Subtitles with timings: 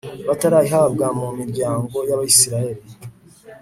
[0.27, 2.83] batarayihabwa mu miryango y abisirayeli